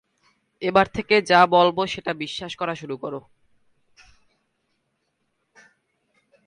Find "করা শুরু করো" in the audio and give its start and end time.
2.55-3.19